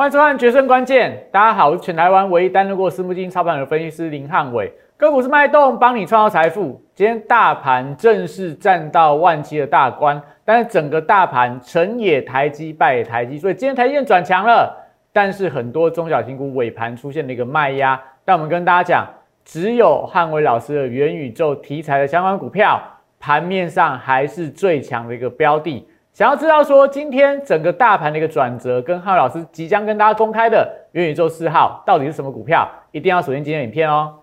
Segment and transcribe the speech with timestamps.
[0.00, 4.72] 欢迎收看《决胜关键》，大家好，我是全台湾唯一担任过私募基金操盘的分析师林汉伟。
[4.96, 6.82] 个股是脉动，帮你创造财富。
[6.94, 14.74] 今天大盘正式站到万七的大关，但是整个大盘成也台积，败也台积，所以今天台积电转强了。
[15.12, 18.00] 但是很多中小型股尾盘出现了一个卖压。
[18.24, 19.06] 但我们跟大家讲，
[19.44, 22.80] 只有汉伟老师的元宇宙题材的相关股票，
[23.18, 25.86] 盘面上还是最强的一个标的。
[26.20, 34.18] 想要知道说今天整个大盘的一个转折，跟浩老师即将跟大家公开的元宇宙四号到底是什么股票，一定要锁定今天影片哦。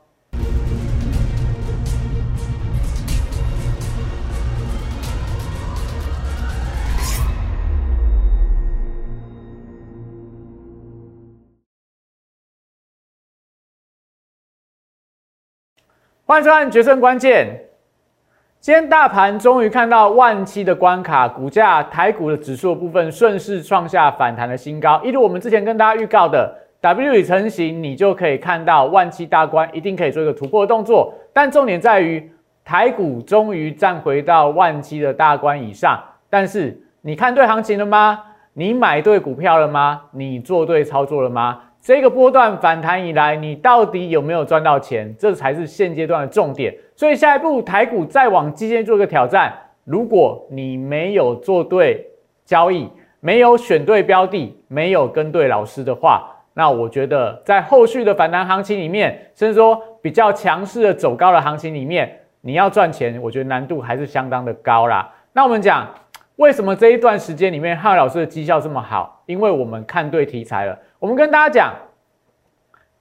[16.28, 17.60] 欢迎收看《决胜关键》。
[18.68, 25.00] 今天大盘终于看到万七的关卡，股价台股的指数部分顺势创下反弹的新高。
[25.06, 31.14] 一如我们之前跟大家预告的，W 已成型，你就可以看到万七大关一定可以做一个突破的动作。
[31.32, 32.30] 但重点在于
[32.66, 35.98] 台股终于站回到万七的大关以上。
[36.30, 38.22] 但是你看对行情了吗？
[38.52, 40.02] 你买对股票了吗？
[40.12, 41.58] 你做对操作了吗？
[41.88, 45.16] 这个波段反弹以来，你到底有没有赚到钱？
[45.18, 46.76] 这才是现阶段的重点。
[46.98, 49.58] 所以下一步台股再往基线做一个挑战。
[49.86, 52.06] 如果你没有做对
[52.44, 52.90] 交易，
[53.22, 65.10] 没有选对标的，没有跟对老师的话，那我觉得在后续的反弹行情里面，甚至说比较强势的走高的行情里面，你要赚钱，我觉得难度还是相当的高啦。
[65.32, 65.88] 那我们讲
[66.36, 69.24] 为什么这一段时间里面汉老师的绩效这么好？
[69.26, 70.78] 因为我们看对题材了。
[71.00, 71.74] 我们跟大家讲，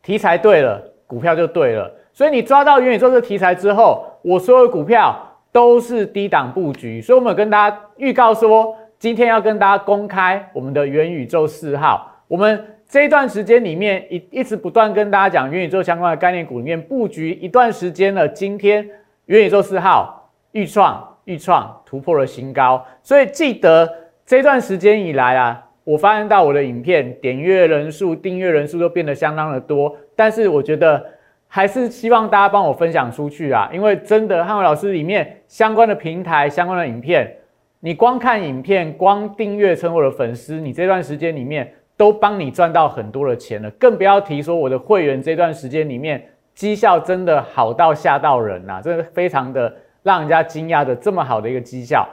[0.03, 1.91] 题材对了，股票就对了。
[2.13, 5.17] 所以你抓到元宇宙这个题材之后，我所有的股票
[5.53, 7.01] 都是低档布局。
[7.01, 12.11] 所以我们跟大家预告说，今天要跟大家公开我们的元宇宙四号。
[12.29, 18.29] 我们这一段时间里面一一直不断跟大家讲元宇宙相关的概念股里面布局一段时间了。
[18.29, 18.89] 今天
[19.27, 23.91] 元宇宙四号预创预创突破了新高，所以记得
[24.25, 25.66] 这段时间以来啊。
[25.87, 31.07] 我发现到我的影片点阅人数、订阅人数都变得相当的多，但是我觉得
[31.47, 37.33] 还是希望大家帮我分享出去啊，因为真的汉伟老师里面相关的平台、相关的影片，
[37.79, 46.21] 你光看影片、光订阅成我的粉丝，你这段时间里面都帮你赚到很多的钱了，更不要提说我的会员这段时间里面
[46.53, 52.05] 绩效真的好到吓到人呐，真的非常的让人家惊讶的这么好的一个绩效，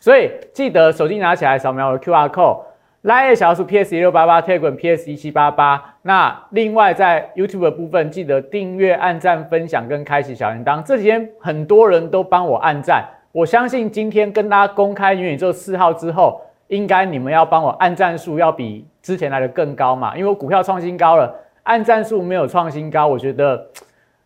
[0.00, 2.69] 所以记得手机拿起来扫描我的 Q R code。
[3.02, 5.96] Line 小数 PS 一六八八 tagram PS 一七八八。
[6.02, 10.82] 那另外在 YouTube 的部分，记得订阅、按赞、分享跟开启小铃铛。
[10.82, 13.02] 这几天很多人都帮我按赞，
[13.32, 20.14] 我相信今天跟大家公开元宇宙四号之后，应该你们要帮我按赞数要比之前来的更高嘛？
[20.14, 23.66] 因为我股票创新高了，按赞数没有创新高，我觉得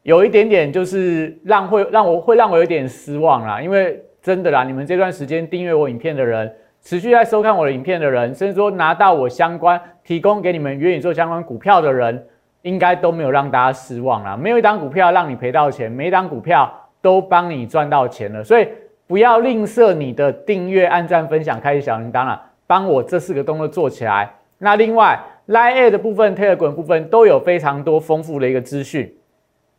[0.02, 3.62] 有一点点就是让会让我会让我有点失望啦。
[3.62, 6.52] 因为真的啦，你们这段时间订阅我影片的人。
[6.84, 12.26] 持续在收看我的影片的人，甚至说拿到我相关提供给你们元宇宙相关股票的人，
[12.60, 14.36] 应该都没有让大家失望啦。
[14.36, 18.44] 没有一档股票让你赔到钱，每一档股票都帮你赚到钱了。
[18.44, 18.68] 所以
[19.06, 24.30] 不要吝啬你的订阅、按赞、分享、开启小铃铛了，帮我这四个动作做起来。
[24.58, 25.18] 那另外
[25.48, 29.10] ，Line A 的部分、Telegram 部分都有非常多丰富的一个资讯，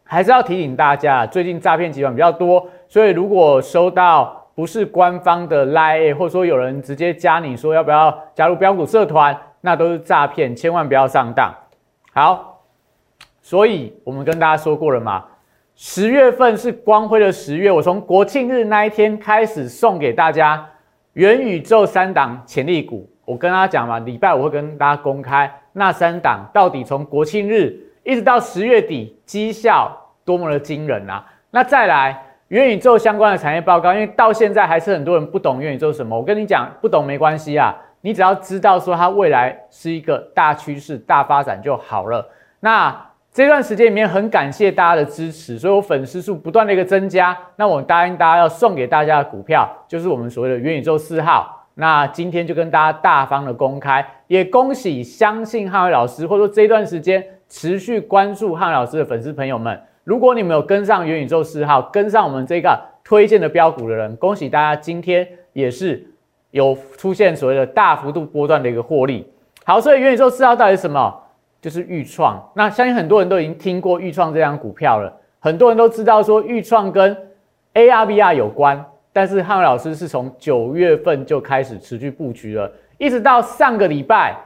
[0.03, 4.41] 还是要提醒大家，最近诈骗集团比较多，所以如果收到。
[4.55, 11.53] 不是官方的 lie 或者说有人直接加你说要不要加入标股社团，那都是诈骗，千万不要上当。
[12.13, 12.63] 好，
[13.41, 15.25] 所以我们跟大家说过了嘛，
[15.75, 20.65] 十月份是光辉的十月，我从国庆日那一天开始送给大家
[21.13, 23.09] 元宇宙三档潜力股。
[23.25, 29.91] 我跟大家讲嘛，礼拜我会跟大家公开那三档到底从国庆日一直到十月底绩效
[30.23, 31.25] 多么的惊人啊！
[31.51, 32.24] 那再来。
[32.49, 36.15] 元宇宙相关的产业报告，因为到现在还是很多人不懂元宇宙什么。
[36.15, 42.23] 我跟你讲，不懂没关系啊，你只要知道说它未来是一个大趋势、大发展就好了。
[42.59, 42.95] 那
[43.31, 47.35] 这段时间里面很感谢大家的支持，所以我粉丝数不断的一个增加。
[47.55, 51.67] 那我答应大家要送给大家的股票，就是我们所谓的元宇宙四号。
[51.73, 59.77] 那今天就跟大家大方的公开，也恭喜相信汉伟老师，或者说这段时间持续关注汉伟老师的粉丝朋友们。
[60.05, 66.05] 如果你们有跟上元宇宙四号，跟上我们这个推荐的标股的人，恭喜大家，今天也是
[66.51, 69.27] 有出现所谓的大幅度波段的一个获利。
[69.63, 71.21] 好，所以元宇宙四号到底是什么？
[71.59, 72.39] 就是豫创。
[72.53, 77.17] 那相信很多人都已经听过豫创这张股票了，很多人都知道说豫创跟
[77.73, 84.37] ARVR 有关，但是汉老师是从九月份就开始持续布局了，一直到上个礼拜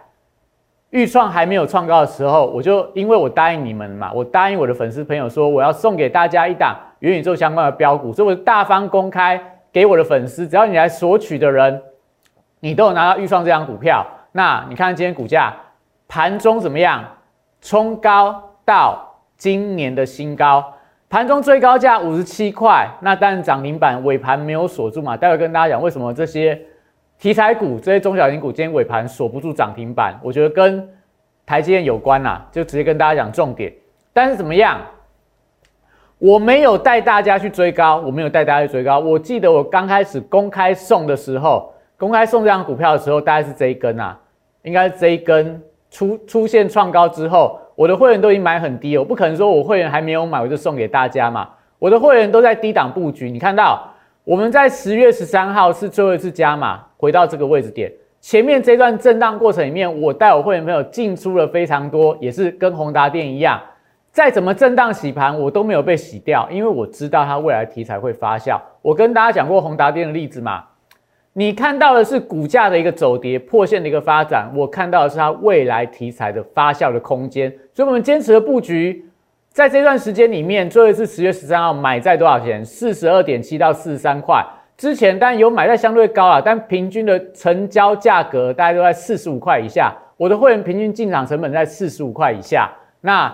[0.92, 9.40] 预创还没有创高的时候，我就因为我答应你们嘛，我答应我的粉丝朋友说我要送给大家一档元宇宙相关的标股，所以我大方公开
[9.72, 11.80] 给我的粉丝，只要你来索取的人，
[12.60, 14.06] 你都有拿到预创这张股票。
[14.32, 15.54] 那你看今天股价
[16.08, 17.04] 盘中怎么样？
[17.62, 20.74] 冲高到今年的新高，
[21.10, 25.16] 盘中最高价五十七块，那但涨停板尾盘没有锁住嘛？
[25.16, 26.60] 待会跟大家讲为什么这些。
[27.20, 30.88] 题材股这些中小型股今天尾盘锁不住涨停板，我觉得跟
[31.46, 33.74] 台积电有关呐，就直接跟大家讲重点。
[34.14, 34.80] 但是怎么样？
[36.18, 39.00] 我没有带大家去追高，我没有带大家去追高。
[39.00, 44.18] 我记得我刚开始公开送的时候，公开送这张股票的时候，大概是这一根啊，
[44.62, 45.62] 应该是这一根
[45.92, 51.50] 出出现创高之后，我的会员都已经买很低，我不可能说我会员还没有买我就送给大家嘛。
[51.80, 53.94] 我的会员都在低档布局，你看到
[54.24, 56.86] 我们在十月十三号是最后一次加码。
[57.00, 63.58] 回到这个位置点，前面这段震荡过程里面，我带我会员朋友进出了非常多，也是跟宏达电一样，
[64.12, 68.60] 再怎么震荡洗盘，我都没有被洗掉，因为我知道它未来题材会发酵。
[68.82, 70.66] 我跟大家讲过宏达电的例子嘛，
[71.32, 79.06] 你看到的是股价的一个走跌破线的一个发展，我看到的是它未来题材的发酵的空间，所以我们坚持的布局，
[79.54, 82.66] 在这段时间里面，最后一次十月十三号买在多少钱？
[82.66, 84.46] 四十二点七到四十三块。
[84.80, 89.94] 之前当然有买在相对高啊，但平均的成交价格大概都在四十五块以下。
[90.16, 92.72] 我的会员平均进场成本在四十五块以下。
[93.02, 93.30] 那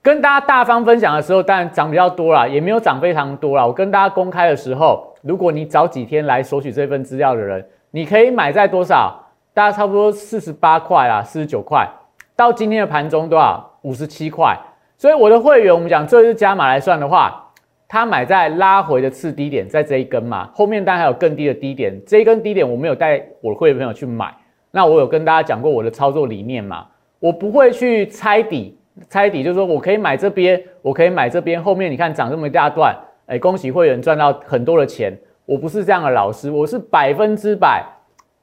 [0.00, 3.66] 跟大家大方分享的时候，当然涨比较多啦，也没有涨非常多啦。
[3.66, 9.26] 我跟大家公开的时候，如果你早几天来索取这份资料的人，你可以买在多少？
[9.52, 11.86] 大概差不多四十八块啦，四十九块。
[12.34, 13.72] 到今天的盘中多少？
[13.82, 14.58] 五十七块。
[14.96, 17.44] 所以我的会员，我们讲这是加码来算的话。
[17.88, 21.98] 他买在拉回的次低点，在这一根嘛，后面当然还有更低的低点。
[22.06, 24.30] 这一根低点我没有带我的会员朋友去买，
[24.70, 26.86] 那我有跟大家讲过我的操作理念嘛，
[27.18, 32.94] 我不会去猜底，猜底就是说我可以买这边，我可以买这边，后面你看涨这么一大段，
[33.24, 35.18] 哎，恭喜会员赚到很多的钱。
[35.46, 37.82] 我不是这样的老师，我是百分之百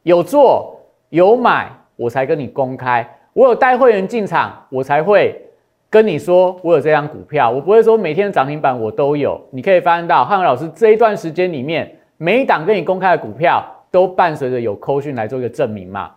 [0.01, 0.75] 有做
[1.09, 5.39] 有买，我才跟你公开，我有带会员进场，我才会。
[5.95, 9.39] 跟你说，我有这张股票，我不会说每天的涨停板我都有。
[9.51, 16.11] 你可以发现到汉文老师这一段时间里面，每一档跟你公开的股票都伴随着有扣讯来做一个证明嘛。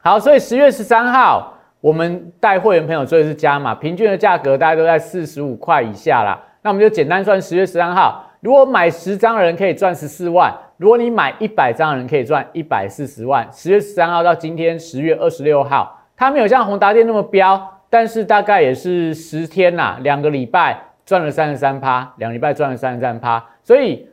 [0.00, 1.52] 好，所以十月十三号
[1.82, 6.42] 我们带会员朋友做的是加码，平均的价格大概都在四十五块以下啦。
[6.62, 13.46] 那我们就简单算十月十三号，如果买十张的人可以赚十四万，如果你买一百张的人可以赚一百四十万。
[13.52, 17.70] 十月十三号到今天十月二十六号，它没有像宏达电那么飙。
[17.94, 20.76] 但是大概也是十天呐，两个礼拜
[21.06, 24.08] 赚了三十三趴，两礼拜赚了三十三趴，所以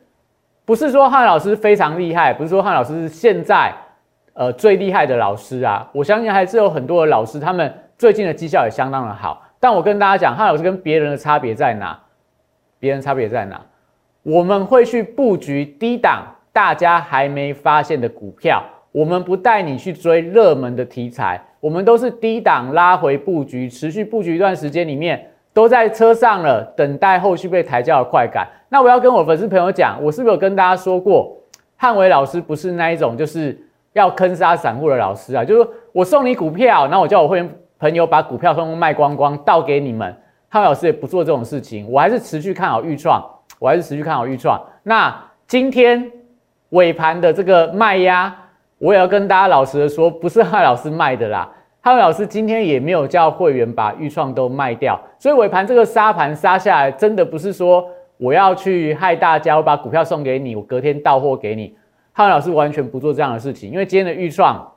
[0.64, 3.74] 不是说汉老师非常厉害，不是说汉老师是现在
[4.34, 9.42] 呃最厉害的老师啊，我相信还是有很多的老师，他们最近的绩效也相当的好。
[9.58, 11.98] 但我跟大家讲，汉老师跟别人的差别在哪？
[12.78, 13.60] 别人差别在哪？
[14.22, 18.62] 我们会去布局低档，大家还没发现的股票，
[18.92, 21.42] 我们不带你去追热门的题材。
[21.62, 28.48] 我们都是低档拉回布局，持续布局一段时间里面，都在车上了，等待后续被抬轿的快感。
[28.68, 31.36] 那我要跟我粉丝朋友讲，我是不是有跟大家说过，
[31.76, 33.56] 汉伟老师不是那一种就是
[33.92, 35.44] 要坑杀散户的老师啊？
[35.44, 37.48] 就是我送你股票，然后我叫我会员
[37.78, 40.12] 朋友把股票通通卖光光，倒给你们。
[40.48, 43.24] 汉伟老师也不做这种事情，我还是持续看好预创，
[43.60, 44.60] 我还是持续看好预创。
[44.82, 45.16] 那
[45.46, 46.10] 今天
[46.70, 48.36] 尾盘的这个卖压。
[48.82, 51.48] 我也要跟大家老实的说，不是汉老师卖的啦。
[51.80, 61.76] 汉老师今天也没有叫会员把预创都卖掉，所以尾盘这个杀盘杀下来，真的不是说我要去害大家，我把股票送给你，我隔天到货给你。
[62.12, 64.72] 汉老师完全不做这样的事情，因为今天的预创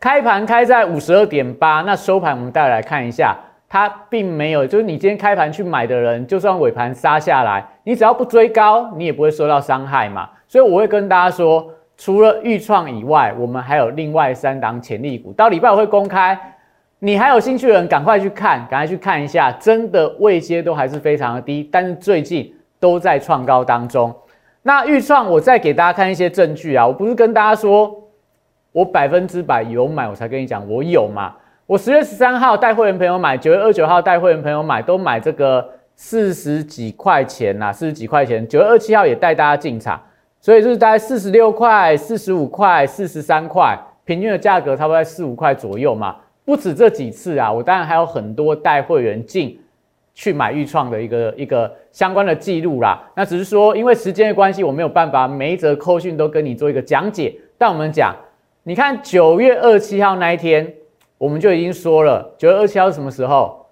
[0.00, 3.36] 开盘开在五十二点八，那收盘我们带来看一下，
[3.68, 10.28] 它并没有，就是你今天开盘去买的人，就算尾盘杀下来，你只要不追高，你也不会受到伤害嘛。
[10.48, 11.72] 所以我会跟大家说。
[11.98, 16.38] 除了预创以外，我们还有另外三档潜力股，到礼拜我会公开。
[17.00, 24.14] 你还有兴趣的人，赶快去看，赶快去看一下，真的位阶都还是非常的低，但是最近都在创高当中。
[24.62, 27.92] 那预创，我再给大家看一些证据啊，我不是跟大家说
[28.70, 31.34] 我百分之百有买，我才跟你讲我有嘛。
[31.66, 38.46] 我十月十三号带会员朋友买，九月二九号带会员朋友买，都买这个四十几块钱呐，四十几块钱。
[38.46, 40.00] 九月二七号也带大家进场。
[40.40, 46.16] 所以就是大概四十六块、四十五块、四十三块，平均的价格差不多在四五块左右嘛。
[46.44, 49.60] 不止这几次啊，我当然还有很多带会员进
[50.14, 53.02] 去买预创的一个一个相关的记录啦。
[53.14, 57.34] 那只是说，因为时间的关系，我没有办法每一则扣讯都跟你做一个讲解。
[57.58, 58.16] 但我们讲，
[58.62, 60.72] 你看九月二十七号那一天，
[61.18, 63.66] 我们就已经说了，九月二十七号是什么时候？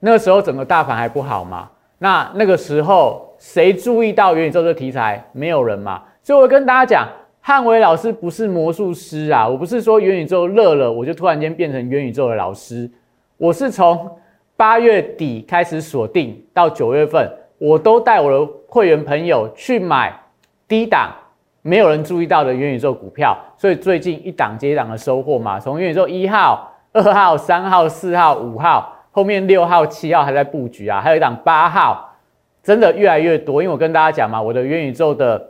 [0.00, 1.70] 那个时候整个大盘还不好嘛？
[1.98, 5.24] 那那个时候谁注意到元宇宙这个题材？
[5.32, 6.02] 没有人嘛。
[6.22, 7.08] 所以我跟大家讲，
[7.40, 12.88] 汉伟老师不是魔术师啊，我不是说元宇宙热了我就突然间变成元宇宙的老师，
[13.38, 14.08] 我是从
[14.56, 20.14] 八月底开始锁定到九月份，我都带我的会员朋友去买
[20.68, 21.10] 低档
[21.62, 28.96] 没有人注意到的元宇宙股票，所以最近一档接一档的收获嘛，从元宇宙一号、二号、三号、四号、五号。
[29.12, 32.09] 后面六号、七号还在布局啊，还有一档八号，
[32.70, 33.60] 真的越来越多。
[33.60, 35.44] 因为我跟大家讲嘛，我的元宇宙的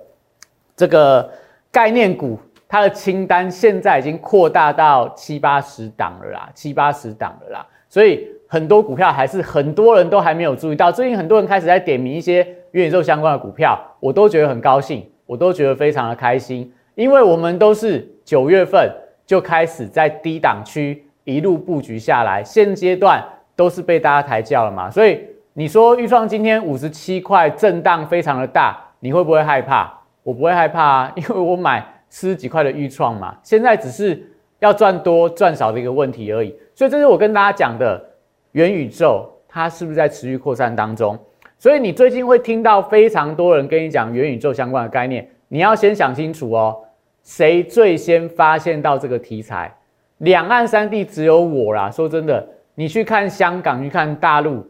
[0.74, 1.30] 这个
[1.70, 7.66] 概念股，它的清单现在已经扩大到七八十档了啦，七八十档了啦。
[7.90, 10.90] 所以很多股票还是很多人都还没有注意到。
[10.90, 12.36] 最近很多人开始在点名一些
[12.70, 18.90] 元宇宙相关的股票，我都觉得很高兴，我都觉得非常的开心，因为我们都是九月份
[19.26, 23.22] 就开始在低档区一路布局下来，现阶段。
[23.56, 25.20] 都是被大家抬轿了嘛，所以
[25.54, 29.92] 你说预创今天五十七块震荡非常的大，你会不会害怕？
[30.22, 34.22] 我不会害怕啊， 因为我买四十几块的预创嘛，现在只是
[34.60, 36.54] 要赚多赚少的一个问题而已。
[36.74, 38.00] 所以这是我跟大家讲的
[38.52, 41.18] 元宇宙，它是不是在持续扩散当中？
[41.58, 46.76] 所以你最近会听到非常多人跟你讲元宇宙相关的概念，你要先想清楚哦，
[47.24, 49.74] 谁最先发现到这个题材？
[50.18, 52.46] 两岸三地只有我啦，说真的。
[52.76, 54.64] 你去看香港，去看大陆，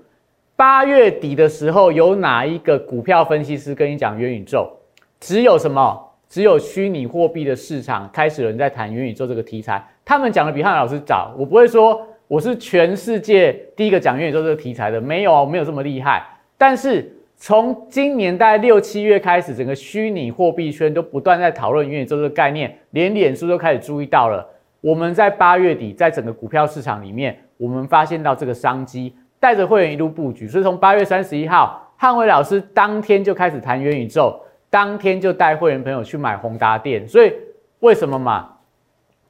[0.60, 4.70] 八月底的时候，有哪一个股票分析师跟你讲元宇宙？
[5.18, 5.98] 只有什么？
[6.28, 9.82] 只有虚拟货币的市场开始有人在谈元宇宙这个题材。
[10.04, 11.34] 他们讲的比汉老师早。
[11.38, 16.22] 我不会说我是全世界第一个讲元宇宙这个题材的，没有，没有这么厉害。
[16.58, 24.46] 但是从今年大概六七月开始，整个虚拟货币圈都不断在讨论元宇宙这个概念，连脸书都开始注意到了。
[24.82, 27.34] 我们在八月底，在整个股票市场里面。
[27.56, 37.08] 我们发现到这个商机，带着会员一路布局，所以从八月三十一号，汉伟老师当天就开始谈元宇宙，当天就带会员朋友去买宏达电。
[37.08, 37.32] 所以
[37.80, 38.50] 为什么嘛？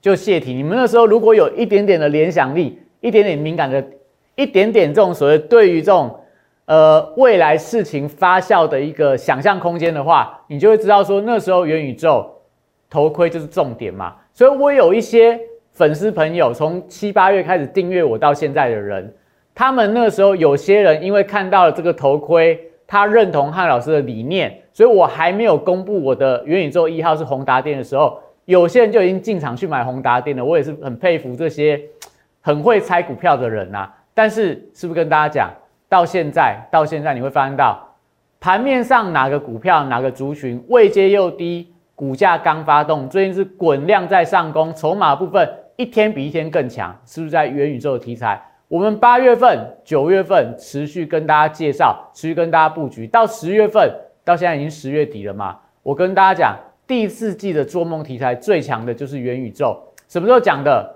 [0.01, 3.83] 就谢题，你们那时候如果有一点点的联想力，一点点敏感的，
[4.35, 6.19] 一点点这种所谓对于这种
[6.67, 12.29] 呃未来事情发酵的一个想象空间的话，你就会知道说那时候元宇宙
[12.91, 14.17] 头盔就是重点嘛。
[14.33, 15.41] 所以我有一些。
[15.73, 19.15] 粉丝朋友从七八月开始订阅我到现在的人，
[19.55, 30.45] 他们那时候有些人因为看到了这个头盔，他认同汉老师的理念，所以我还没有公布我的元宇宙一号是宏达电的时候，有些人就已经进场去买宏达电了。
[30.45, 31.81] 我也是很佩服这些
[32.41, 33.91] 很会猜股票的人呐。
[34.15, 35.51] 但是是不是跟大家讲，
[35.89, 37.87] 到现在到现在你会发现到
[38.41, 45.49] 盘面上哪个股票哪个族群位阶又低，股价刚发动，最近是滚量在上攻，筹码部分。
[45.77, 48.39] 一天比一天更强，是不是在元宇宙的题材？
[48.71, 53.93] 我们八月份、九月份持续跟大家介绍，持续跟大家布局，到十月份，
[54.25, 55.59] 到现在已经十月底了嘛。
[55.83, 59.77] 我跟大家讲，第四季的做梦题材最强的就是元宇宙。
[60.07, 60.89] 什么时候讲的？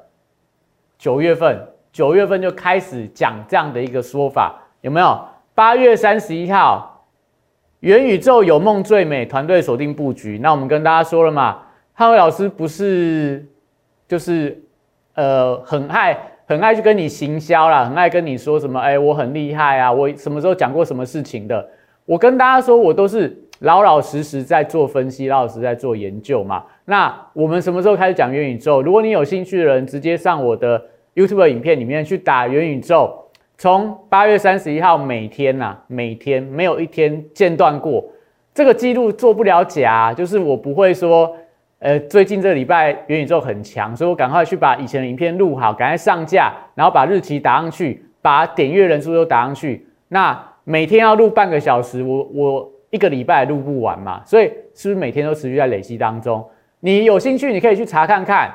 [0.96, 5.20] 九月份，九月份就开始讲这样的一个说法，有没有？
[5.52, 7.04] 八月三十一号，
[7.80, 10.38] 元宇宙有梦最美，团队锁定布局。
[10.38, 11.60] 那我们跟大家说了嘛，
[11.92, 13.44] 汉伟老师不是
[14.06, 14.60] 就是。
[15.16, 21.66] 呃，很爱很爱去跟你行销啦，很爱跟你说什么，哎，我很厉害啊，我什么时候讲过什么事情的？
[22.04, 26.62] 我跟大家说，我都是老老实实在做分析，老老实实在做研究嘛。
[26.84, 28.82] 那我们什么时候开始讲元宇宙？
[28.82, 30.82] 如果你有兴趣的人，直接上我的
[31.14, 33.10] YouTube 影片里面去打元宇宙，
[33.56, 38.04] 从八月三十一号每天呐，每天没有一天间断过，
[38.52, 41.34] 这个记录做不了假，就是我不会说。
[41.84, 49.86] 呃，最近这礼拜元宇宙很强，所以我赶快去把以前的影片录好，赶快上架，然后把日期打上去，把点阅人数都打上去。
[50.08, 56.42] 那每天要录半个小时，我我一个礼拜录不完嘛，所以是不是每天都持续在累积当中？
[56.80, 58.50] 你有兴趣，你可以去查看看。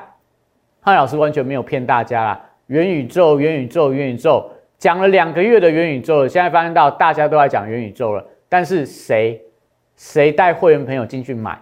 [0.80, 9.40] 汉老师完全没有骗大家啦，元宇宙，元宇宙，元宇宙，讲了两个月的元宇宙，现在发现到大家都在讲元宇宙了，但是谁
[9.94, 11.56] 谁带会员朋友进去买？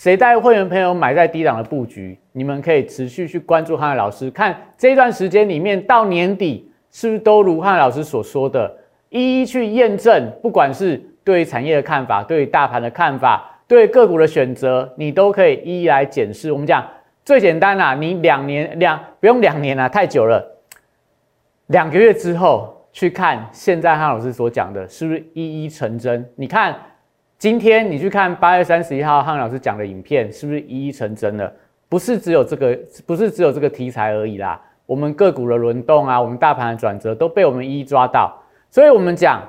[0.00, 2.18] 谁带会员朋友买在低档的布局？
[2.32, 8.74] 你们可以持续去关注汉老师，看这段时间里面到年底是不是都如汉老师所说的，
[9.10, 10.32] 一一去验证。
[10.40, 16.50] 不管是对产业的看法，对大盘的看法，对个股的选择，你都可以一一来检视。
[16.50, 16.82] 我们讲
[17.22, 20.62] 最简单啦，你两年两不用两年啦，太久了，
[21.66, 26.26] 两个月之后去看现在汉老师所讲的，是不是一一成真？
[26.36, 26.74] 你看。
[27.40, 31.50] 今天你去看八月三十一号汉老师讲的影片，是不是一一成真了？
[31.88, 34.60] 不是只有这个，不是只有这个题材而已啦。
[34.84, 38.30] 我们个股的轮动啊，我们大盘的转折都被我们一一抓到。
[38.68, 39.40] 所以，我们讲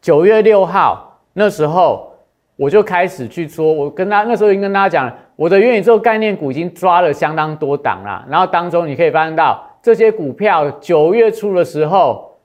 [0.00, 2.14] 九月六号那时候，
[2.56, 8.24] 我就开始去说，我跟他那时候已经跟大家讲了，我的元宇宙概念股已经抓了相当多档了。
[8.26, 12.38] 然后当中你可以发现到，这些股票九月初的时候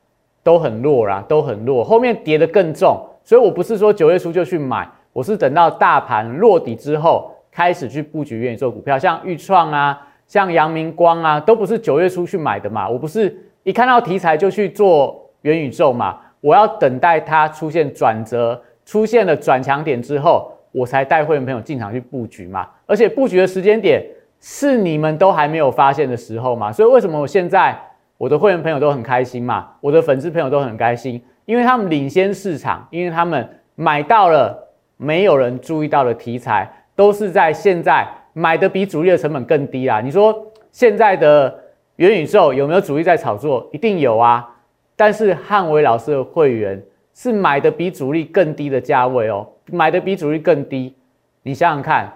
[0.43, 3.01] 都很弱啦，都很弱，后面跌得更重。
[3.24, 7.32] 所以我不是说九月初就去买，我是等到大盘落底之后。
[7.54, 12.88] 开始去布局元宇宙股票，像豫创啊，像阳明光啊，都不是九月初去买的嘛。
[12.88, 16.18] 我不是一看到题材就去做元宇宙嘛。
[16.40, 22.66] 我要等待它出现转折，出现了转强点之后，我才带会员朋友进场去布局嘛。
[22.86, 24.01] 而且布局的时间点
[24.40, 26.72] 是你们都还没有发现的时候嘛。
[26.72, 27.78] 所以为什么我现在
[28.18, 29.68] 我的会员朋友都很开心嘛？
[29.82, 34.58] 我的粉丝朋友都很开心，因为他们领先市场，因为他们买到了
[34.96, 36.72] 没有人注意到的题材。
[36.93, 40.01] 都是在现在买的比主力的成本更低啦。
[40.01, 41.60] 你说现在的
[41.96, 43.67] 元宇宙有没有主力在炒作？
[43.74, 44.48] 一定有啊。
[44.96, 46.79] 但是汉伟老师的会员
[47.15, 50.96] 是买的比主力更低的价位哦，买的比主力更低。
[51.41, 52.12] 你想想看，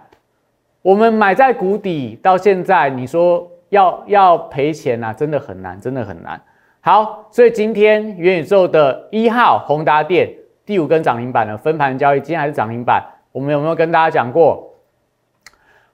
[0.84, 6.40] 我们买在谷底到现在，你说要要赔钱啊，真的很难，真的很难。
[6.86, 10.30] 好，所以今天元宇宙的一号宏达电
[10.68, 13.04] 第五根涨停板的分盘交易，今天还是涨停板。
[13.32, 14.72] 我们有没有跟大家讲过？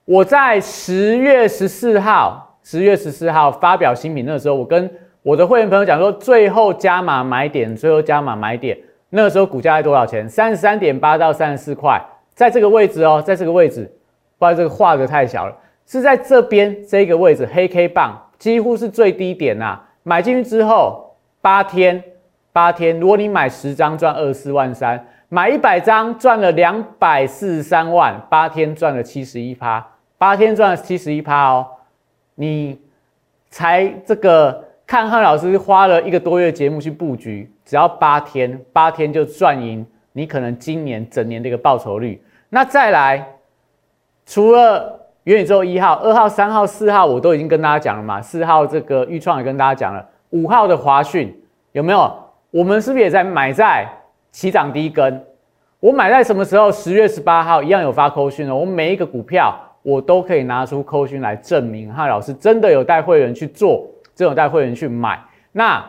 [0.03, 4.91] 我在十月十四号，十月十四号发表新品那个时候，我跟
[5.23, 8.77] 我的会员朋友讲说，最后加码买点，最后加码买点。
[9.11, 10.27] 那个时候股价在多少钱？
[10.27, 13.89] 三十三点八到三十四块，在这个位置哦，在这个位置，
[14.37, 15.55] 不好意思，这个画的太小了，
[15.85, 19.79] 是在这边这个位置，黑 K 棒几乎是最低点呐。
[20.03, 22.03] 买进去之后，八天，
[22.51, 29.85] 八天，如果你买十张赚二十四万三，买一百张赚了两百四十三万，八天赚了七十一趴。
[30.17, 31.65] 八天赚了七十一趴哦，
[32.35, 32.79] 你
[33.49, 42.23] 才这个看汉老师花了一个多月节目去布局，只要八天，八天就赚赢你可能今年整年的一个报酬率。
[42.49, 43.25] 那再来，
[44.25, 48.21] 除了元宇宙一号、二号、三号、四号，我都已经跟大家讲了嘛。
[48.21, 51.33] 四号这个预创也跟大家讲了，五号的华讯
[51.71, 52.13] 有没有？
[52.49, 53.87] 我们是不是也在买在
[54.31, 55.25] 起涨第一根？
[55.79, 56.71] 我买在什么时候？
[56.71, 58.55] 十月十八号一样有发扣讯哦。
[58.55, 59.53] 我每一个股票。
[59.83, 65.19] 我都可以拿出扣讯来证明，哈老师真的有带会员去做，真有带会员去买。
[65.53, 65.83] 那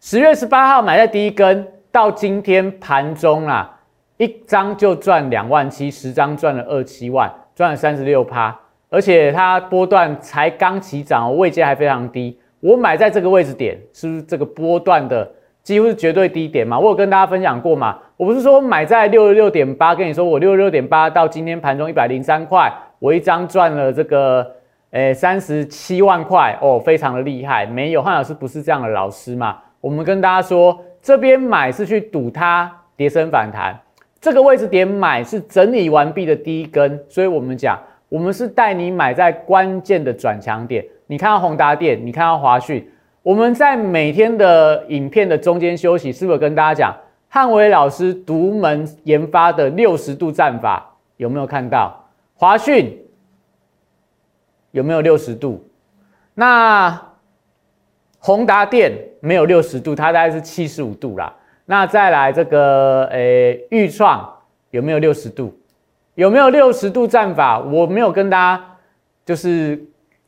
[0.00, 3.70] 十月十八号买在第一根，到今天盘中啦，
[4.16, 8.58] 一张就赚两万七，十张赚了二七万，赚了三十六趴，
[8.90, 12.38] 而且它波段才刚起涨，位阶还非常低。
[12.60, 15.30] 我买在这个位置点，是不是这个波段的
[15.62, 16.78] 几乎是绝对低点嘛？
[16.78, 17.98] 我有跟大家分享过嘛？
[18.16, 24.50] 我不是说买在六十六点八，跟你说我六十六点八到今天盘中一百零三块，我一张赚了这个
[24.90, 27.66] 诶三十七万块哦，非常的厉害。
[27.66, 29.58] 没有，汉老师不是这样的老师嘛？
[29.80, 33.78] 我们跟大家说，这边买是去赌它跌升反弹，
[34.24, 40.82] 这个位置点买是整理完毕的第一根，所以我们讲，我们是带你买在关键的转强点。
[41.08, 42.88] 你看到宏达电，你看到华讯，
[43.22, 46.96] 我们在每天的影片的中间休息，是不是跟大家讲？
[47.28, 52.08] 汉伟老师独门研发的六十度战法有没有看到？
[52.32, 52.98] 华讯
[54.70, 55.68] 有没有六十度？
[56.32, 56.98] 那
[58.18, 61.30] 宏达电没有六十度，它大概是七十五度啦。
[61.66, 64.28] 那再来这个诶，豫创
[64.70, 65.56] 有没有六十度？
[66.14, 67.58] 有没有六十度战法？
[67.58, 68.64] 我没有跟大家
[69.24, 69.82] 就是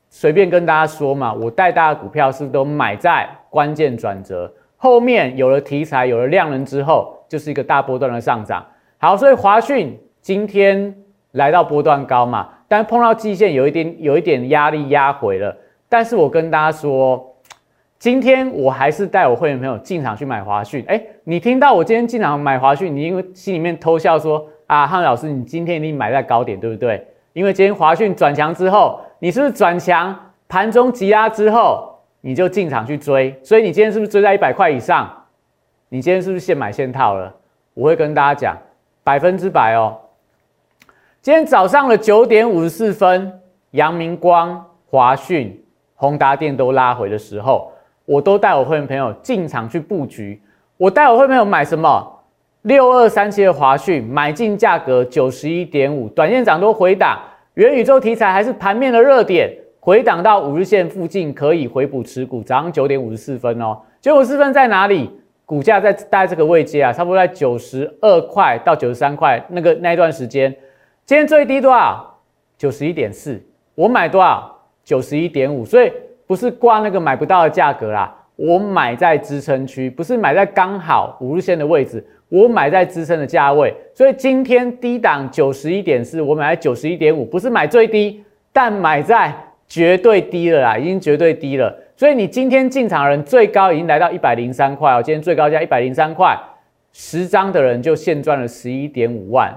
[0.08, 4.52] 随便跟大家说嘛，我带大家股票是都买在关键转折？
[4.76, 8.64] 后面有了题材，有了量能之后，就是一个大波段的上涨。
[8.98, 10.94] 好，所以华讯今天
[11.32, 15.56] 来到波段高嘛，但碰到季线有一点有一点压力压回了。
[15.88, 17.35] 但是我跟大家说，
[18.06, 20.84] 今天我还是带我会员朋友进场去买华讯。
[20.86, 27.04] 哎，你听到我今天进场买华讯，你因为心里面偷笑说啊，汉老师，你今天一定买在高点，对不对？
[27.32, 30.16] 因为今天华讯转强之后，你是不是转强
[30.46, 31.98] 盘中急拉之后？
[32.20, 35.12] 你就进场去追，所以你今天是不是追在一百块以上？
[35.88, 37.34] 你今天是不是现买现套了？
[37.74, 38.56] 我会跟大家讲，
[39.02, 39.98] 百分之百哦。
[41.20, 43.40] 今天早上的九点五十四分，
[43.72, 45.60] 阳明光、华讯、
[45.96, 47.72] 宏达电都拉回的时候，
[48.06, 50.40] 我都带我会员朋友进场去布局。
[50.78, 52.12] 我带我会员朋友买什么？
[52.62, 57.20] 六二三七的华讯，买进价格九十一点五，短线涨多回档，
[57.54, 59.52] 元宇宙题材还是盘面的热点。
[59.78, 65.10] 回档到五日线附近可以回补持股，早上九点五十四分哦，九五四分在哪里？
[65.44, 70.52] 股价在大概这个位阶啊，差不多在九十二块到九十三块那个那一段时间。
[71.04, 72.18] 今天最低多少？
[72.58, 73.40] 九十一点四。
[73.76, 74.58] 我买多少？
[74.82, 75.64] 九十一点五。
[75.64, 75.92] 所以
[76.26, 83.72] 不是挂那个买不到的价格啦，我买在支撑区，不是买在刚好五日线的位置，我买在支撑的价位。
[83.94, 89.32] 所以今天低档九十一点四，我买在九十一点五，不是买最低，但买在
[89.68, 91.74] 绝对低了啦，已经绝对低了。
[91.96, 96.38] 所以你今天进场的人最高已经来到一百零三块哦，今天最高价一百零三块，
[96.92, 99.54] 十张的人就现赚了十一点五万，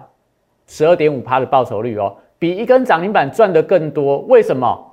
[0.68, 4.20] 十二点五趴的报酬率哦，比一根涨停板赚的更多。
[4.20, 4.86] 为什么？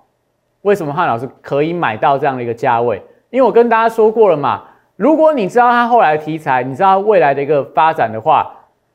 [0.67, 3.01] 为什么汉老师可以买到这样的一个价位？
[3.31, 4.65] 因为我跟大家说过了嘛，
[4.97, 8.53] 如果你知道它后来的题材，你知道未来的一个发展的话，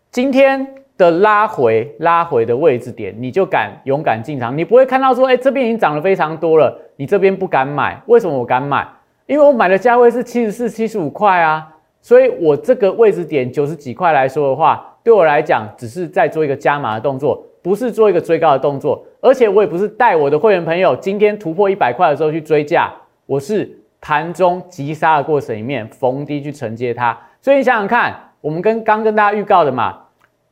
[0.09, 7.97] 今天的拉回拉回的位置点，你就敢勇敢进场，你不会看到说，哎，这边已经涨了非常多了，你这边不敢买。
[8.07, 8.85] 为什么我敢买？
[9.25, 11.65] 因为我买的价位是七十四、七十五块啊，
[12.01, 17.41] 所以我这个位置点九十几块来说的话，对我来讲只是在做一个加码的动作。
[17.61, 22.91] 不是做一个追高的动作，而且我也不是带我的会员朋友今天突破一百块的时候去追价，
[23.27, 23.69] 我是
[23.99, 27.15] 盘中急杀的过程里面逢低去承接它。
[27.39, 29.97] 所以你想想看，我们跟刚跟大家预告的嘛，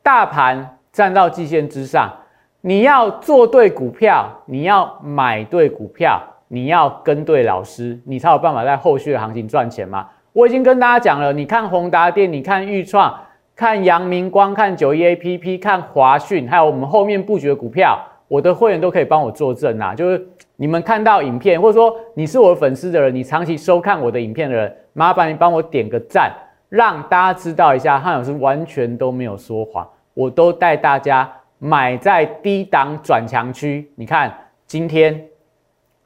[0.03, 2.13] 大盘站到季线之上，
[2.61, 10.07] 你要做对股票，你要买对股票，你要跟对老师，你才有办法在后续的行情赚钱嘛。
[10.31, 13.19] 我已经跟大家讲了，你看宏达电，你看豫创。
[13.59, 19.93] 看阳明光，看九一 A P P，看华讯，还有我们后面布局的股票，我的会员都可以帮我作证啊！
[19.93, 26.31] 就是你们看到影片，或者说你是我的粉丝的人，你长期收看我的影片的人，麻烦你帮我点个赞，
[26.69, 33.91] 让大家知道一下，汉老师完全都没有说谎，我都带大家买在低档转强区。
[33.95, 34.33] 你看
[34.67, 35.21] 今天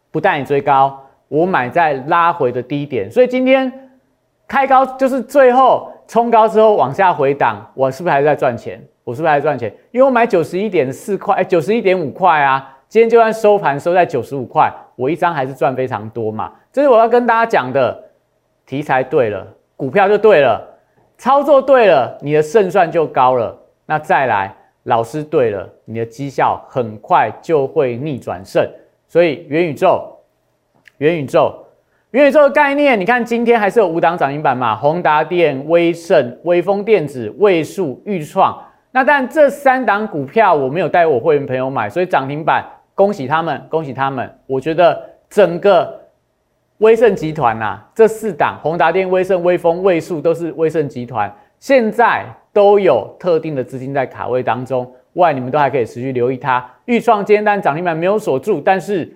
[0.10, 3.72] 不带你追高，我买在拉回的低点，所以今天
[4.48, 5.93] 开高就是最后。
[6.08, 8.82] 冲高之后往下回档，我是不是还在赚钱？
[9.04, 9.74] 我是不是还赚钱？
[9.92, 12.70] 因为我买九十一点四块，九十一点五块啊。
[12.88, 16.54] 今天就算收盘收在九十五块，我一张还是赚非常多嘛。
[16.72, 18.04] 这是我要跟大家讲的，
[18.68, 20.62] 题材对了，股票就对了，
[21.18, 23.58] 操作对了，你的胜算就高了。
[23.88, 28.64] 那再来，老师对了，你的绩效很快就会逆转胜。
[29.08, 30.16] 所以元宇宙，
[31.00, 31.63] 元宇宙。
[32.14, 34.76] 元宇宙的概念，你看今天还是有五档涨停板嘛？
[34.76, 38.56] 宏达电、威盛、威风电子、位数、豫创。
[38.92, 44.32] 那但这三档股票我没有带我会员朋友买，所以涨停板，恭喜他们，恭喜他们。
[44.46, 45.92] 我觉得整个
[46.78, 52.24] 威盛集团呐，这四档宏达电、威盛、威风、位数都是威盛集团，现在
[52.54, 54.88] 都有特定的资金在卡位当中。
[55.14, 56.64] 外你们都还可以持续留意它。
[56.86, 59.12] 豫创今天但涨停板没有锁住，但是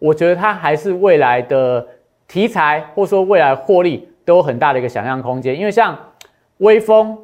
[0.00, 1.86] 我觉得它还是未来的。
[2.30, 5.98] 题材或说未来获利都有很大的一个想象空间，因为像
[6.58, 7.18] 微风，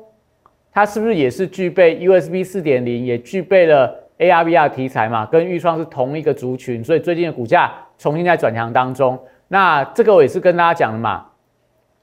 [0.73, 5.25] 它是不是也是具备 USB 四点零，也具备了 AR/VR 题材嘛？
[5.25, 9.17] 跟预创是同一个族群，所以最近的股价重新在转强当中。
[9.47, 11.25] 那这个我也是跟大家讲的嘛，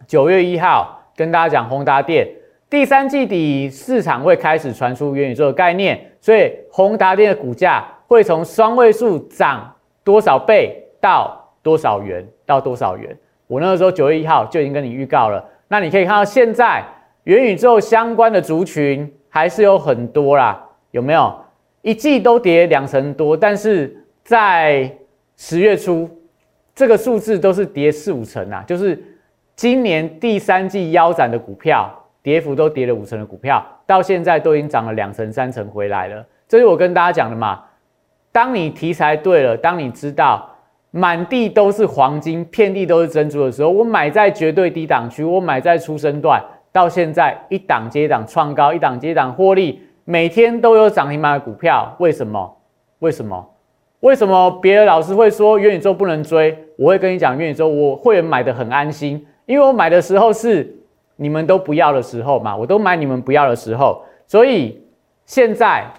[0.07, 2.25] 九月一号跟大家讲宏达电
[2.69, 11.42] 第三季底市场会开始传出元宇宙的概念，所以宏达电的股价会从双位数涨多少倍到。
[11.63, 13.17] 多少元到多少元？
[13.47, 15.43] 我那个时候九月一号就已经跟你预告了。
[15.67, 16.83] 那你可以看到现在
[17.23, 21.33] 元宇宙相关的族群还是有很多啦，有没有？
[21.81, 24.91] 一季都跌两成多，但是在
[25.35, 26.09] 十月初
[26.75, 29.01] 这个数字都是跌四五成啊，就是
[29.55, 36.25] 今年第三季腰斩的股票，跌幅都跌了五成的股票，到现在都已经涨了两成三成回来了。
[36.47, 37.63] 这是我跟大家讲的嘛。
[38.31, 40.49] 当你题材对了，当你知道。
[40.95, 46.39] 满地都是黄金，遍地都是珍珠的时候，我买在绝对低档区，我买在出生段，
[46.71, 52.57] 到现在一档接档创高，一档接档获利，每天都有涨停板的股票，为什么？
[52.99, 53.43] 为什么？
[54.01, 56.55] 为什么别的老师会说元宇宙不能追？
[56.77, 60.77] 我会跟你讲元宇宙，我会员买的很安心，因为我买的时候是
[61.15, 64.79] 你们都不要的时候嘛，我都买你们不要的时候，所以
[65.25, 65.91] 现在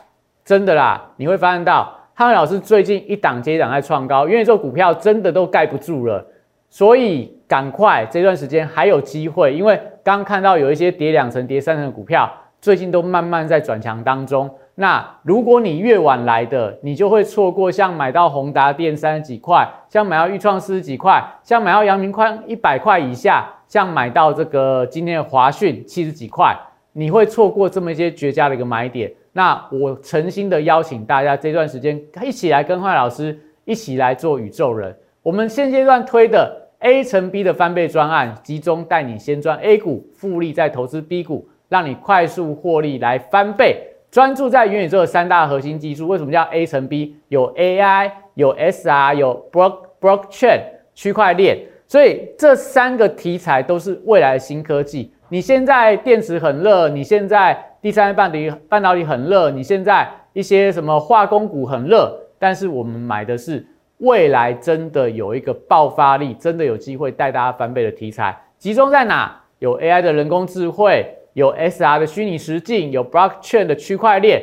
[0.45, 1.93] 真的啦，你会发现到。
[2.17, 6.25] 汉文老师最近一档接一档在创高，因为这股票真的都盖不住了，
[6.71, 9.53] 所以赶快这段时间还有机会。
[9.53, 14.49] 因为刚看到有一些跌两成、跌三成的股票，最近都慢慢在转强当中。
[14.77, 26.57] 那如果你越晚来的，你就会错过像买到宏达电三十几块，像买到豫创四十几块，像买到阳明宽一百块以下，像买到这个今天的华讯七十几块，
[26.93, 29.13] 你会错过这么一些绝佳的一个买点。
[29.37, 34.97] 那我诚心的邀请大家这段时间一起来跟坏老师一起来做宇宙人。
[35.23, 43.89] 我们现阶段推的 A 乘 B 的翻倍专案，集中带你先赚 A 股，复利再投资 B 股，让你快速获利来翻倍。
[44.11, 46.07] 专注在元宇宙的三大核心技术。
[46.07, 47.17] 为什么叫 A 乘 B？
[47.27, 50.61] 有 AI，有 SR，有 Block Blockchain，
[50.95, 51.59] 区块链。
[51.89, 55.13] 所以这三个题材都是未来的新科技。
[55.29, 63.63] 你现在电池很热，你现在第三半导体半导体很热，你现在一些什么化工股很热，但是我们买的是
[63.99, 69.39] 未来真的有一个爆发力，真的有机会带大家翻倍的题材，集中在哪？
[69.59, 74.43] 有 AI 的人工智慧，有 SR 的虚拟实境，有 Blockchain 的区块链。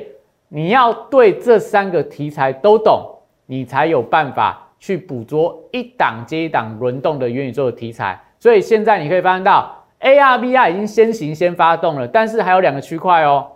[0.50, 3.04] 你要对这三个题材都懂，
[3.48, 4.68] 你才有办法。
[4.80, 13.48] 去捕捉一档接一档轮动的元宇宙的题材，所以现在你可以发现到 AR、VR 已经先行先发动了，但是还有两个区块哦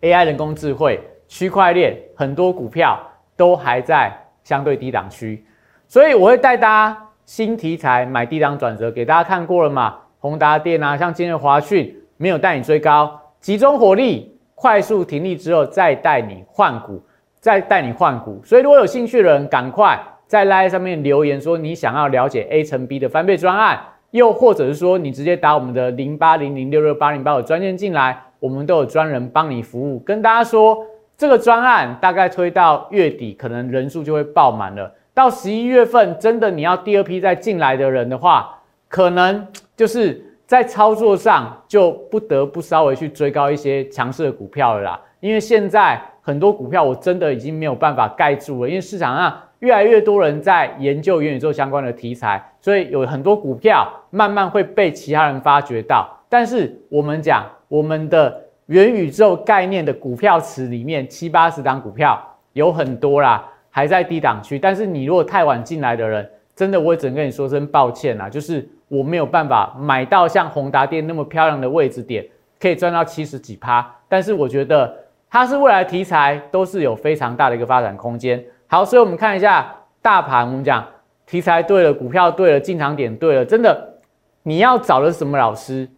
[0.00, 3.00] ，AI 人工智慧、区块链，很多股票
[3.36, 4.12] 都还在
[4.42, 5.44] 相对低档区，
[5.86, 9.96] 所以我会带大家新题材买低档转折，给大家看过了嘛？
[10.18, 17.00] 宏达电啊，像今日华讯没有带你追高，集中火力，快速停利之后再带你换股，
[17.38, 19.96] 再带你换股，所以如果有兴趣的人，赶快。
[20.26, 23.78] 在 Line 上面留言说你想要了解 A 乘 B 的翻倍专案，
[24.14, 29.98] 又或者是说你直接打我们的零八零零六六八零八的专线进来，我们都有专人帮你服务。
[29.98, 30.86] 跟大家说，
[31.18, 34.88] 这个专案大概推到月底，可能人数就会爆满了。
[35.12, 38.56] 到十一月份，真的你要第二批再进来的人的话，
[38.88, 39.44] 可能
[39.76, 45.00] 就是在操作上就不得不稍微去追高一些强势的股票了啦。
[45.18, 49.36] 因为现在很多股票我真的已经没有办法盖住了，因为市场上。
[49.64, 56.06] 越来越多人在研究元宇宙相关的题材，所以有很多股票慢慢会被其他人发掘到。
[56.28, 62.22] 但是我们讲我们的元宇宙概念的股票池里面，七八十档股票
[62.52, 64.58] 有很多啦，还在低档区。
[64.58, 72.22] 但是你如果太晚进来的人，真的我只能跟你说声抱歉啦，就是我没有办法买到像宏达电那么漂亮的位置点，
[72.60, 73.90] 可以赚到七十几趴。
[74.10, 74.94] 但是我觉得
[75.30, 78.44] 它是未来题材，都是有非常大的一个发展空间。
[78.66, 80.46] 好，所以我们看一下大盘。
[80.46, 80.84] 我们讲
[81.26, 83.96] 题材对了，股票对了，进场点对了，真的，
[84.42, 85.88] 你要找的什么老师，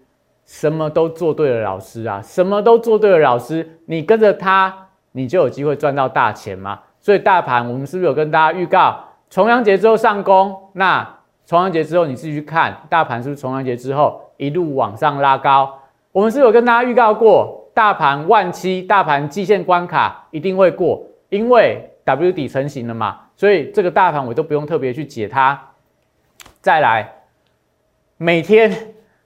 [0.45, 6.81] 什么都做对了，老师啊，什么都做对了，老师，你跟着他，你就有机会赚到大钱嘛。
[7.01, 8.99] 所以大盘，我们是不是有跟大家预告
[9.31, 10.55] 重阳节之后上攻？
[10.75, 11.09] 那
[11.47, 15.73] 重阳节之后，你自己去看大盘是不是重阳节之后一路往上拉高？
[16.13, 21.91] 我们是有跟大家预告过，大盘万七，大盘季线关卡一定会过，因为。
[22.07, 25.61] W 底成型了嘛，所以这个大盘我都不用特别去解它。
[26.61, 27.13] 再来，
[28.17, 28.71] 每天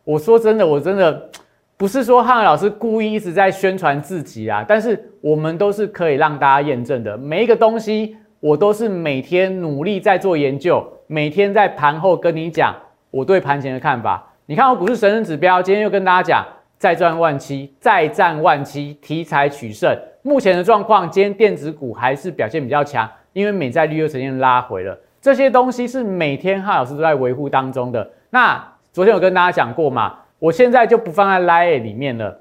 [0.03, 1.31] 我说真的，我真的
[1.77, 7.19] 不是说汉老师故意一直在宣传自己啊，但是我们都是可以让大家验证的。
[7.19, 12.75] 每一个东西我都是每天努力在做研究，每天在盘后跟你讲
[13.11, 14.27] 我对盘前的看法。
[14.47, 16.47] 你看我股市神人指标，今天又跟大家讲
[16.79, 19.95] 再赚万七，再战万七，题材取胜。
[20.23, 24.99] 目前的状况，今天电子股还是表现比较强，因为美债率又呈现拉回了。
[25.21, 28.11] 这些东西是每天哈老师都在维护当中的。
[28.29, 30.15] 那昨天有跟大家讲过嘛？
[30.39, 32.39] 我现在就不放在 Line 里面了。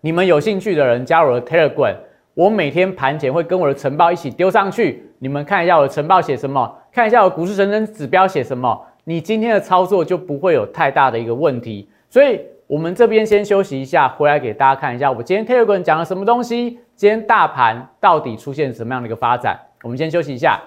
[0.00, 1.96] 你们有兴趣的人加入我的 Telegram，
[2.34, 11.88] 我每天盘前会跟我的晨报一起丢上去，你们看一下我的晨报写什么，看一下我股市神人指标写什么，你今天的操作就不会有太大的一个问题。
[12.10, 12.40] 所以。
[12.72, 16.80] 我们这边先休息一下，回来给大家看一下我今天 Telegram 讲了什么东西。
[16.96, 19.60] 今天大盘到底出现什么样的一个发展？
[19.82, 20.58] 我们先休息一下。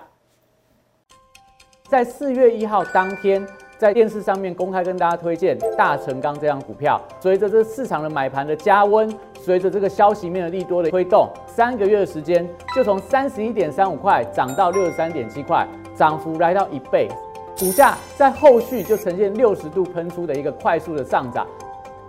[1.90, 3.44] 在四月一号当天，
[3.80, 7.02] 在电视上面公开跟大家推荐大成钢这张股票。
[7.20, 17.08] 随着这市场的买盘的加温，随着这个消息面的利多的推动，三个月的时间就从三十一点三五块涨到六十三点七块，涨幅来到一倍。
[17.58, 21.48] 股价在后续就呈现六十度喷出的一个快速的上涨。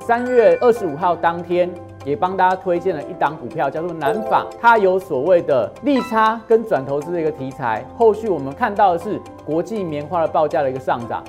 [0.06, 1.68] 三月二十五号当天，
[2.04, 7.84] 也帮大家推荐了一档股票，叫做南纺，它有所谓的利差跟转投资的一个题材。
[7.98, 11.24] 后续我们看到的是国际棉花的报价的一个上涨，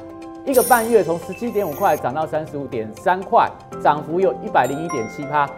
[0.45, 3.49] 一个半月从十七点五块涨到三十五点三块，
[3.81, 5.49] 涨幅有一百零一点七趴。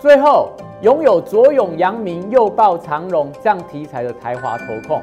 [0.00, 0.48] 最后
[0.80, 5.02] 拥有左永阳明、右抱长荣这样题材的台华投控。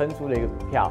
[0.00, 0.90] 喷出了一个股票，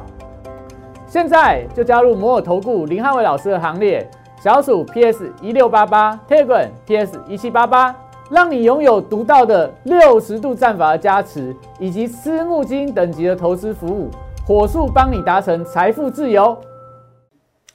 [1.04, 4.08] 现在就加入摩尔投顾林汉伟老师的行列，
[4.40, 7.92] 小鼠 PS 一六八八，Telegram PS 一七八八，
[8.30, 14.08] 让你拥有独到的六十度战法的加持，以及私募基金等级的投资服务，
[14.46, 16.56] 火速帮你达成财富自由。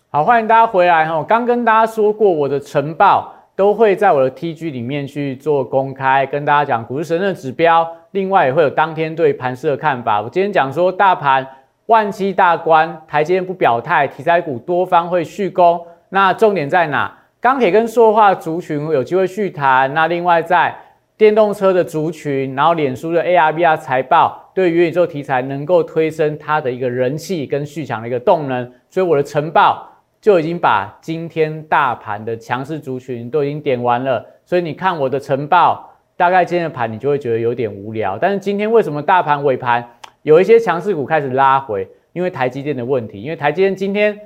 [0.09, 1.17] 好，欢迎大家回来哈。
[1.17, 10.21] 我刚跟大家说过，我的晨报都会在我的 TG 里面去做公开，跟大家讲股市神的指标，另外也会有当天对盘势的看法。
[10.21, 11.45] 我今天讲说大盘
[11.87, 15.79] 万七大关，台积电不表态，题材股多方会续攻。
[16.09, 17.13] 那重点在哪？
[17.41, 19.93] 钢铁跟塑化族群有机会续谈。
[19.93, 20.73] 那另外在
[21.17, 28.71] 电动车的族群，然后脸书的 ARVR 财报，对元宇宙题材能够推升它的一个人气跟续强的一个动能。
[28.89, 29.87] 所以我的晨报
[30.21, 34.25] 就已经把今天大盘的强势族群都已经点完了。
[34.45, 38.17] 所以你看我的晨报，大概今天的盘你就会觉得有点无聊。
[38.17, 39.87] 但是今天为什么大盘尾盘
[40.23, 41.87] 有一些强势股开始拉回？
[42.13, 44.19] 因为台积电的问题，因为台积电今天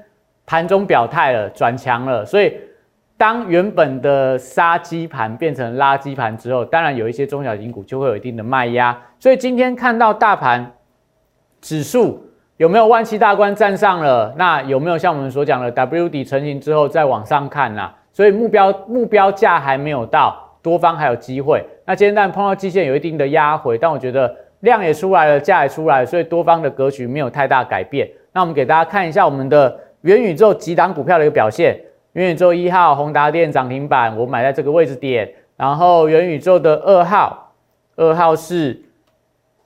[0.46, 2.54] 盘中表态了，转强了，所以。
[3.20, 8.98] 当原本的杀鸡盘变成垃圾盘之后，当然有一些中小型股就会有一定的卖压。
[9.20, 10.72] 所以今天看到大盘
[11.60, 12.26] 指数
[12.56, 14.34] 有没有万七大关站上了？
[14.38, 17.92] 那有没有像我们所讲的 W 底成型之后再往上看呢？
[18.14, 21.64] 所以目标目标价还没有到，多方还有机会。
[21.86, 28.10] 那今天但碰到基线有一定的压回，但我觉得量也出来了，价也出来，所以多方的格局没有太大改变。
[28.32, 31.80] 那我们给大家看一下我们的元宇宙几档股票的一个表现。
[32.14, 35.32] 元宇宙一号宏达电涨停板，我买在这个位置点。
[35.56, 37.54] 然后元宇宙的二号，
[37.96, 38.82] 二号是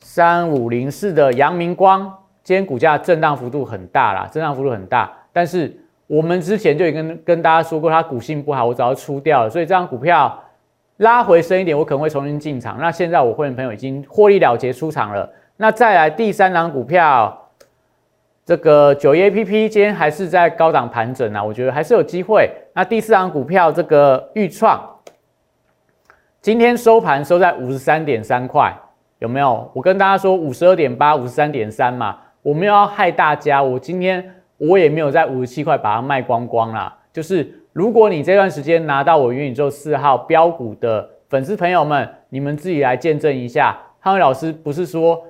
[0.01, 5.12] 三五零四的阳明光，今天股价震荡幅度很大啦，震荡幅度很大。
[5.32, 5.73] 但是
[6.06, 9.49] 我们之前就已经跟跟大家说过，它股性不好，我早就出掉了。
[9.49, 10.42] 所以这张股票
[10.97, 12.77] 拉回深一点，我可能会重新进场。
[12.79, 15.29] 那现在我会员朋友已经获利了结出场了。
[15.58, 17.39] 那再来第三张股票。
[18.45, 22.51] 这个九一 A P P 今天还是在高档盘整啊，我觉得还是有机会。
[22.73, 24.82] 那第四档股票这个豫创，
[26.41, 28.77] 今天收盘收在五十三点三块，
[29.19, 29.71] 有没有？
[29.73, 33.63] 我跟大家说五十二点八、五十三点三嘛，我没有要害大家。
[33.63, 36.93] 我今天我也没有在五十七块把它卖光光啦。
[37.13, 45.21] 就是如果你这段时间拿到我元宇宙四号标股的粉丝朋友们，你们自己来见证一下，汉伟老师不是说。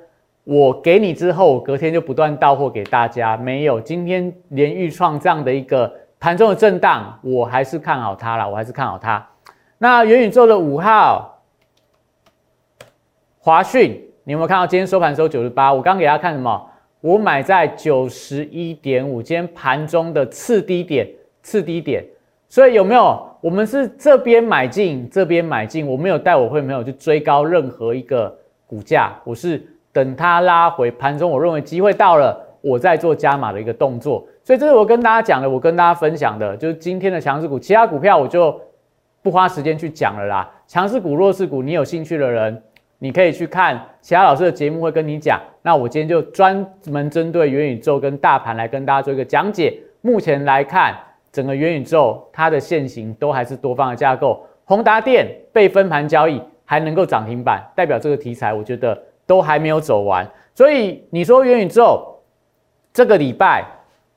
[0.45, 3.37] 我给你之后，隔天就不断到货给大家。
[3.37, 9.25] 没有，今天连预创这样的一个盘中的震荡，我还是看好它了，我还是看好它。
[9.77, 11.41] 那元宇宙的五号
[13.39, 15.73] 华讯，你有没有看到今天收盘收九十八？
[15.73, 16.69] 我刚给大家看什么？
[16.99, 21.07] 我买在九十一点五，今天盘中的次低点，
[21.41, 22.03] 次低点。
[22.53, 23.27] 所以有没有？
[23.41, 28.31] 我们是这边买进，这边买进，我没有带我会没有去追高任何一个
[28.67, 29.59] 股价，我是。
[29.91, 34.23] 等它拉回盘中，我认为机会到了，我再做加码的一个动作。
[34.43, 38.61] 所以这是我跟大家讲的，我跟大家分享的，就是今天的强势股，其他股票我就
[39.23, 40.47] 不花时间去讲了啦。
[40.67, 42.61] 强势股、弱势股，你有兴趣的人，
[42.99, 45.41] 你可以去看其他老师的节目，会跟你讲。
[45.63, 49.75] 那我今天就专门针对元宇宙跟大盘来跟大家做一个讲解。
[50.01, 50.95] 目前来看，
[51.33, 58.97] 整个元宇宙它的现形都还是多方的架构，宏达电被分盘交易还能够涨停板，代表这个题材，我觉得。
[59.25, 62.19] 都还没有走完，所以你说元宇宙
[62.91, 63.65] 这个礼拜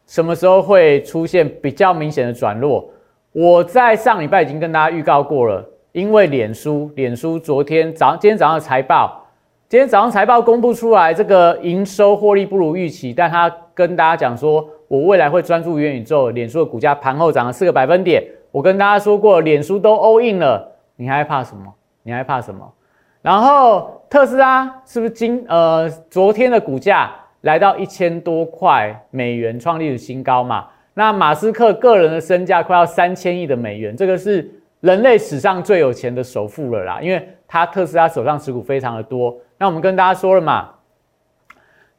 [0.04, 2.90] 什么时候会出现比较明显的转弱？
[3.30, 9.24] 我在上礼拜已经跟大家预告过了，因为脸书，脸书昨天早今天早上的财报，
[9.68, 18.22] 今天早上财报公布出来，这个营收获利不如预期，但他跟大家讲说，我未来会专注元宇宙，脸书的股价盘后涨了四个百分点。
[18.50, 21.72] 我跟大家说过，脸书都 all in 了，你害怕什么？
[22.02, 22.72] 你害怕什么？
[23.20, 30.68] 然后特斯拉是不是今呃昨天的股价来到一千多块美元，创历史新高嘛？
[30.94, 34.48] 那马斯克个人的身价快要三千亿的美元，这个是
[34.80, 39.36] 人类史上最有钱的首富了啦，因为他特斯拉手上持股非常的多。
[39.58, 40.70] 那我们跟大家说了嘛，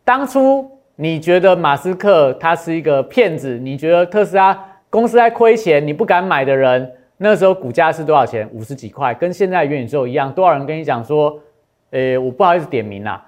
[0.04, 6.92] 当初你觉得马斯克他是一个骗子，你觉得特斯拉公司在亏钱，你不敢买的人。
[7.18, 8.50] 那时候股价是多少钱？
[8.52, 10.32] 五十几块，跟现在元宇宙一样。
[10.32, 11.40] 多少人跟你讲说，
[11.92, 13.24] 诶，我不好意思点名啦，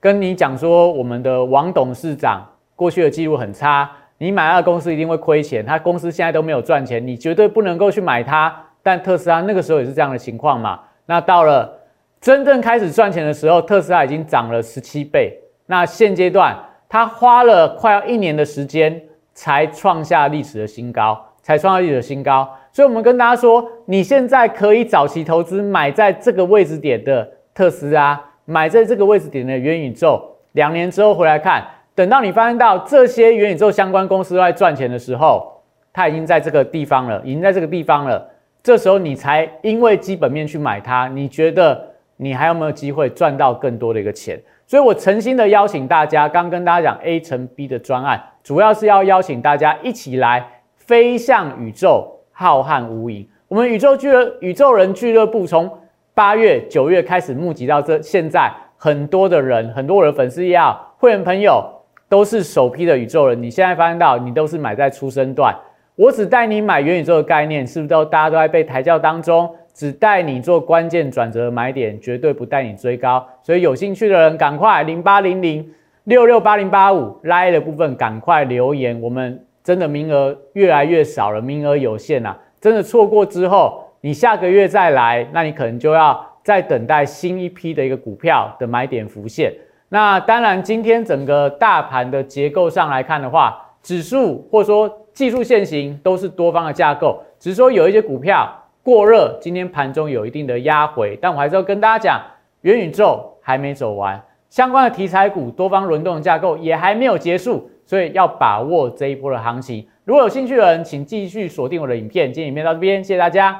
[0.00, 3.88] 跟你讲说，我们的王董事长过去的记录很差，
[4.18, 8.52] 你买他的公司一定会亏钱，他公司现在都没有赚钱，你绝对不能够去买它。
[8.82, 10.80] 但特斯拉那个时候也是这样的情况嘛。
[11.06, 11.80] 那到了
[12.20, 15.38] 真正开始赚钱的时候，特斯拉已经涨了十七倍。
[15.66, 16.56] 那现阶段，
[16.94, 22.48] 他花了快要一年的时间，才创下历史的新高，才创下历史的新高。
[22.70, 30.24] 所以，我们跟大家说，你现在可以早期投资，买在这个位置点的特斯拉，买在这个位置点的元宇宙。
[30.52, 31.66] 两年之后回来看，
[31.96, 38.24] 等到你发现到这些元宇宙相关公司都在赚钱的时候，它已经在这个地方了，已经在这个地方了。
[38.62, 41.88] 这时候你才因为基本面去买它，你觉得
[42.18, 44.40] 你还有没有机会赚到更多的一个钱？
[44.66, 50.46] 所以我诚心的邀请大家，刚跟大家讲 A 乘 B 的专案，主要是要邀请大家一起来。
[50.76, 53.26] 飞向宇宙，浩瀚无垠。
[53.48, 55.70] 我们宇宙俱乐宇宙人俱乐部从
[56.12, 61.64] 八月、九月开始募集到这现在，很多的人，很多我的粉丝也好，会员朋友
[62.06, 63.42] 都是首批的宇宙人。
[63.42, 65.56] 你现在发现到，你都是买在出生段。
[65.96, 69.50] 我只带你买元宇宙的概念，是不是都大家都在被抬轿当中？
[69.74, 73.26] 只带你做关键转折买点，绝对不带你追高。
[73.42, 75.68] 所以有兴趣的人，赶快零八零零
[76.04, 78.98] 六六八零八五拉的部分赶快留言。
[79.00, 82.38] 我们真的名额越来越少了，名额有限啊！
[82.60, 89.52] 真的错过之后，你下个月再来，那你可能就要再等待新一批的一个股票的买点浮现。
[89.88, 98.50] 那当然，今天整个大盘的结构上来看的话，指数或者说技术线型都是多方的架构，只是说有一些股票
[98.84, 101.18] 过热，今天盘中有一定的压回。
[101.18, 102.20] 但我还是要跟大家讲，
[102.60, 109.88] 元宇宙还没走完，相关的题材股多方轮动的架构也还没有结束，所以要把握这一波的行情。
[110.04, 112.30] 如果有兴趣的人，请继续锁定我的影片。
[112.30, 113.58] 今天影片到这边，谢谢大家。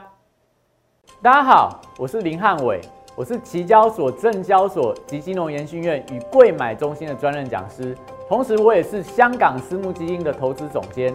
[1.22, 2.82] 大家好，我是林汉伟，
[3.16, 7.96] 我是期交所、证交所及金融研训院与贵买中心的专任讲师。
[8.28, 11.14] 同时，我也是香港私募基金的投资总监，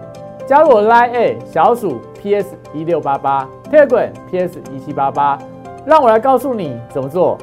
[0.51, 5.39] 加入我 Line A 小鼠 PS 一六八八 t e g r a m PS 一七八八，
[5.85, 7.37] 让我来告诉你怎么做。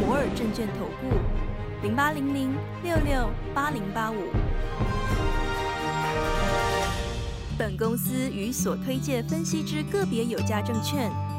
[0.00, 1.14] 摩尔证券投顾
[1.80, 2.52] 零八零零
[2.82, 4.16] 六六八零八五。
[7.56, 11.08] 本公司与所推介分析之个别有价证券